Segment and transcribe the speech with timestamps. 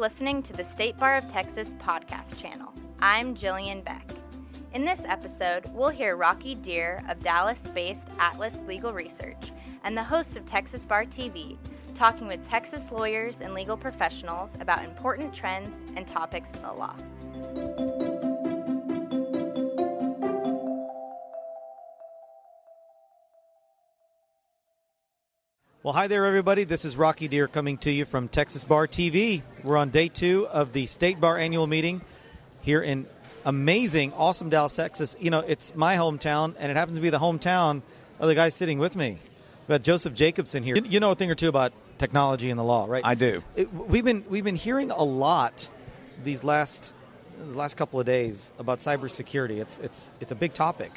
[0.00, 2.72] listening to the State Bar of Texas podcast channel.
[3.00, 4.08] I'm Jillian Beck.
[4.72, 9.52] In this episode, we'll hear Rocky Dhir of Dallas based Atlas Legal Research
[9.84, 11.58] and the host of Texas Bar TV
[11.94, 18.19] talking with Texas lawyers and legal professionals about important trends and topics in the law.
[25.90, 26.62] Well, hi there, everybody.
[26.62, 29.42] This is Rocky Dhir coming to you from Texas Bar TV.
[29.64, 32.00] We're on day two of the State Bar annual meeting
[32.60, 33.08] here in
[33.44, 35.16] amazing, awesome Dallas, Texas.
[35.18, 37.82] You know, it's my hometown, and it happens to be the hometown
[38.20, 39.18] of the guy sitting with me.
[39.62, 40.76] We've got Joseph Jacobson here.
[40.76, 43.04] You know a thing or two about technology and the law, right?
[43.04, 43.42] I do.
[43.56, 45.68] It, we've been we've been hearing a lot
[46.22, 46.94] these last
[47.42, 49.60] these last couple of days about cybersecurity.
[49.60, 50.92] It's it's it's a big topic.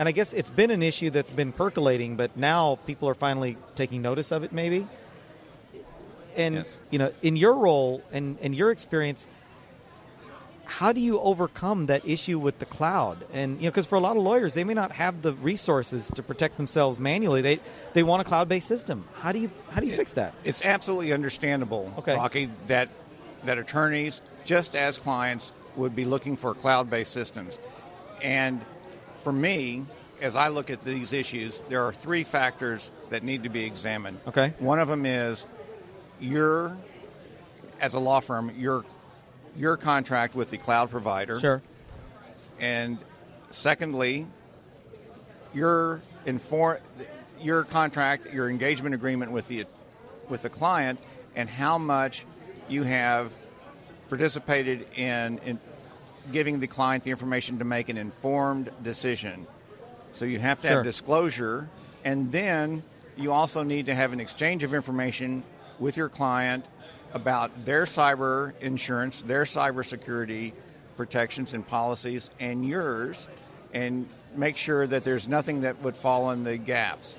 [0.00, 3.58] And I guess it's been an issue that's been percolating, but now people are finally
[3.76, 4.86] taking notice of it, maybe.
[6.34, 6.78] And Yes.
[6.88, 9.28] you know, in your role and and your experience,
[10.64, 13.26] how do you overcome that issue with the cloud?
[13.34, 16.10] And you know, because for a lot of lawyers, they may not have the resources
[16.14, 17.42] to protect themselves manually.
[17.42, 17.60] They
[17.92, 19.04] they want a cloud-based system.
[19.20, 20.32] How do you how do you fix that?
[20.44, 22.14] It's absolutely understandable, Okay.
[22.14, 22.88] Rocky, that
[23.44, 27.58] that attorneys, just as clients, would be looking for cloud-based systems.
[28.22, 28.62] And
[29.20, 29.84] for me,
[30.20, 34.18] as I look at these issues, there are three factors that need to be examined.
[34.26, 34.54] Okay.
[34.58, 35.46] One of them is
[36.20, 36.76] your,
[37.80, 38.84] as a law firm, your
[39.56, 41.40] your contract with the cloud provider.
[41.40, 41.60] Sure.
[42.60, 42.98] And
[43.50, 44.26] secondly,
[45.52, 46.78] your inform
[47.40, 49.66] your contract, your engagement agreement with the
[50.28, 51.00] with the client,
[51.34, 52.24] and how much
[52.68, 53.32] you have
[54.08, 55.58] participated in, in
[56.32, 59.46] giving the client the information to make an informed decision.
[60.12, 60.76] So you have to Sure.
[60.78, 61.68] have disclosure,
[62.04, 62.82] and then
[63.16, 65.42] you also need to have an exchange of information
[65.78, 66.64] with your client
[67.12, 70.52] about their cyber insurance, their cybersecurity
[70.96, 73.26] protections and policies, and yours,
[73.72, 77.16] and make sure that there's nothing that would fall in the gaps.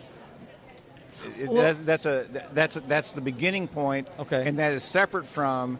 [1.39, 4.47] Well- that, that's a that's that's the beginning point, Okay.
[4.47, 5.79] and that is separate from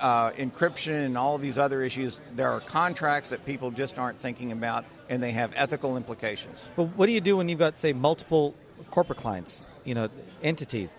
[0.00, 2.20] uh, encryption and all of these other issues.
[2.34, 6.68] There are contracts that people just aren't thinking about, and they have ethical implications.
[6.76, 8.54] But what do you do when you've got, say, multiple
[8.90, 10.08] corporate clients, you know,
[10.42, 10.94] entities?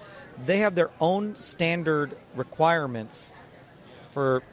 [0.46, 3.34] They have their own standard requirements
[4.12, 4.44] for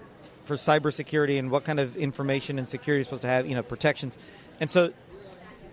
[0.45, 3.63] for cybersecurity and what kind of information and security you're supposed to have, you know,
[3.63, 4.19] protections.
[4.59, 4.93] And so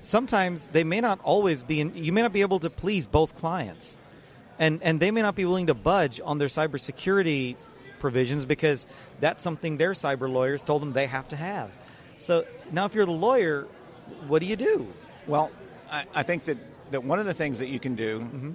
[0.04, 3.36] sometimes they may not always be in, you may not be able to please both
[3.36, 3.98] clients.
[4.60, 7.56] And and they may not be willing to budge on their cybersecurity
[8.00, 8.88] provisions because
[9.20, 11.72] that's something their cyber lawyers told them they have to have.
[12.18, 13.68] So now if you're the lawyer,
[14.28, 14.88] what do you do?
[15.28, 15.52] Well,
[15.92, 16.58] I, I think that,
[16.92, 18.52] that one of the things that you can do Mm-hmm.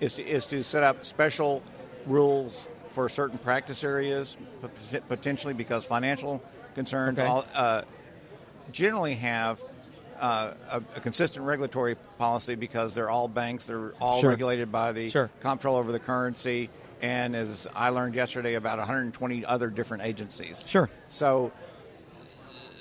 [0.00, 1.62] is, to, is to set up special
[2.06, 4.36] rules for certain practice areas,
[5.08, 6.42] potentially because financial
[6.74, 7.26] concerns Okay.
[7.28, 7.82] all, uh,
[8.72, 9.62] generally have
[10.20, 14.30] uh, a, a consistent regulatory policy because they're all banks, they're all Sure.
[14.30, 15.30] regulated by the Sure.
[15.40, 16.68] comptroller over the currency,
[17.02, 20.64] and as I learned yesterday, about 120 other different agencies.
[20.66, 20.88] Sure.
[21.08, 21.52] So,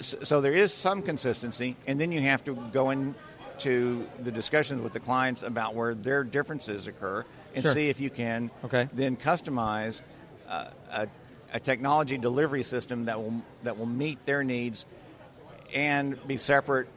[0.01, 4.93] so there is some consistency, and then you have to go into the discussions with
[4.93, 7.73] the clients about where their differences occur, and Sure.
[7.73, 8.87] see if you can Okay.
[8.93, 10.01] then customize
[10.47, 11.07] uh, a,
[11.53, 14.85] a technology delivery system that will that will meet their needs
[15.73, 16.87] and be separate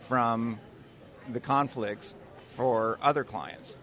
[0.00, 0.58] from
[1.28, 2.14] the conflicts
[2.46, 3.76] for other clients.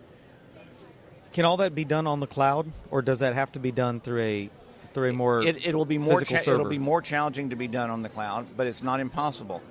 [1.38, 4.00] Can all that be done on the cloud, or does that have to be done
[4.00, 4.50] through a
[4.96, 7.92] through a more it, it'll be more cha- it'll be more challenging to be done
[7.92, 9.62] on the cloud, but it's not impossible.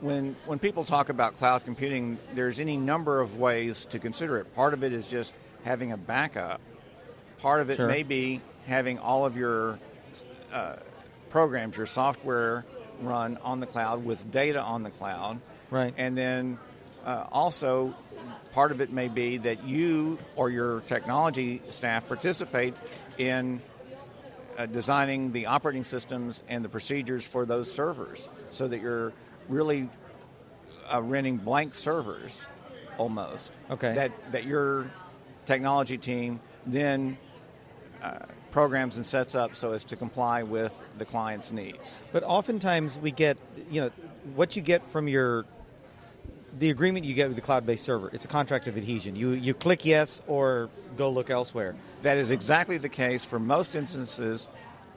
[0.00, 4.52] When when people talk about cloud computing, there's any number of ways to consider it.
[4.52, 5.32] Part of it is just
[5.62, 6.60] having a backup.
[7.38, 7.86] Part of it Sure.
[7.86, 9.78] may be having all of your
[10.52, 10.74] uh,
[11.30, 12.64] programs, your software,
[13.00, 15.38] run on the cloud with data on the cloud.
[15.70, 15.94] Right.
[15.96, 16.58] And then
[17.04, 17.94] uh, also,
[18.52, 22.74] part of it may be that you or your technology staff participate
[23.18, 23.60] in
[24.58, 29.12] uh, designing the operating systems and the procedures for those servers so that you're
[29.48, 29.88] really
[30.92, 32.38] uh, renting blank servers
[32.98, 33.50] almost.
[33.70, 33.94] Okay.
[33.94, 34.90] That, that your
[35.46, 37.16] technology team then
[38.02, 38.18] uh,
[38.50, 41.96] programs and sets up so as to comply with the client's needs.
[42.12, 43.38] But oftentimes we get,
[43.70, 43.90] you know,
[44.34, 45.46] what you get from your
[46.58, 48.10] the agreement you get with the cloud-based server.
[48.12, 49.16] It's a contract of adhesion.
[49.16, 51.74] You you click yes or go look elsewhere.
[52.02, 54.48] That is exactly the case for most instances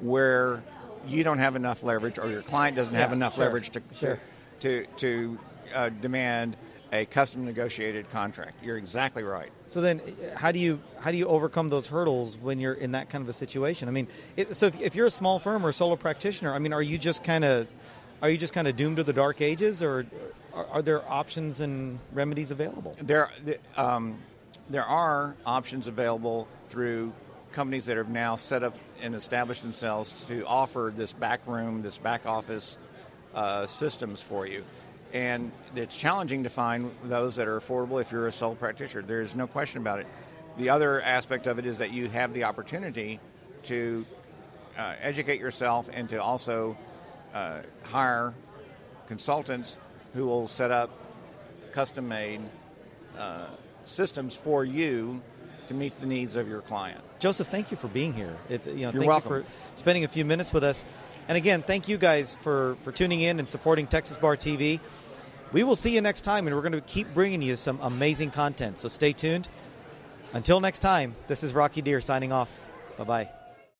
[0.02, 0.64] where
[1.08, 4.20] you don't have enough leverage or your client doesn't have enough sure, leverage to sure.
[4.62, 5.40] to to
[5.74, 6.58] uh, demand
[6.92, 8.64] a custom negotiated contract.
[8.64, 9.52] You're exactly right.
[9.68, 10.02] So then,
[10.36, 13.30] how do you how do you overcome those hurdles when you're in that kind of
[13.30, 13.88] a situation?
[13.88, 16.60] I mean, it, so if, if you're a small firm or a solo practitioner, I
[16.60, 17.68] mean, are you just kind of
[18.22, 20.06] are you just kind of doomed to the dark ages, or
[20.56, 22.96] are, are there options and remedies available?
[23.02, 23.30] There,
[23.78, 24.18] um,
[24.70, 27.14] there are options available through
[27.52, 31.98] companies that have now set up and established themselves to offer this back room, this
[31.98, 32.78] back office
[33.34, 34.64] uh, systems for you.
[35.14, 39.04] And it's challenging to find those that are affordable if you're a sole practitioner.
[39.04, 40.08] There's no question about it.
[40.58, 43.20] The other aspect of it is that you have the opportunity
[43.64, 44.06] to
[44.78, 46.78] uh, educate yourself and to also
[47.34, 48.34] uh, hire
[49.08, 49.78] consultants
[50.16, 50.90] who will set up
[51.74, 52.42] custom made
[53.18, 53.48] uh,
[53.84, 55.22] systems for you
[55.68, 57.02] to meet the needs of your client.
[57.20, 58.36] Joseph, thank you for being here.
[58.50, 59.36] It, you know, You're thank welcome.
[59.36, 60.86] you for spending a few minutes with us.
[61.28, 64.80] And again, thank you guys for, for tuning in and supporting Texas Bar TV.
[65.52, 68.32] We will see you next time, and we're going to keep bringing you some amazing
[68.32, 68.80] content.
[68.80, 69.48] So stay tuned.
[70.34, 72.50] Until next time, this is Rocky Dhir signing off.
[72.98, 73.45] Bye bye.